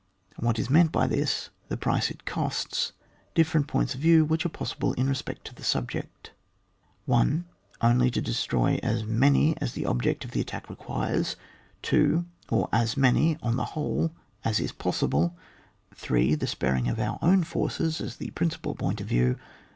—^What 0.41 0.57
is 0.57 0.67
meant 0.67 0.91
by 0.91 1.05
this— 1.05 1.51
The 1.69 1.77
price 1.77 2.09
it 2.09 2.25
costs— 2.25 2.93
Different 3.35 3.67
points 3.67 3.93
of 3.93 4.01
yiew 4.01 4.27
which 4.27 4.43
are 4.47 4.49
possible 4.49 4.93
in 4.93 5.07
respect 5.07 5.45
to 5.45 5.53
the 5.53 5.63
subject. 5.63 6.31
1, 7.05 7.45
only 7.81 8.09
to 8.09 8.19
destroy 8.19 8.79
as 8.81 9.03
many 9.03 9.55
as 9.61 9.73
the 9.73 9.85
ob 9.85 10.01
ject 10.01 10.25
of 10.25 10.31
the 10.31 10.41
attack 10.41 10.71
requires. 10.71 11.35
2, 11.83 12.25
or 12.49 12.67
as 12.73 12.97
many 12.97 13.37
on 13.43 13.57
the 13.57 13.65
whole 13.77 14.11
as 14.43 14.59
is 14.59 14.71
pos 14.71 15.01
sible. 15.01 15.33
8, 16.03 16.33
the 16.33 16.47
sparing 16.47 16.87
of 16.87 16.97
our 16.99 17.19
own 17.21 17.43
forces 17.43 18.01
as 18.01 18.15
the 18.15 18.31
principal 18.31 18.73
point 18.73 19.01
of 19.01 19.09
yiew. 19.09 19.37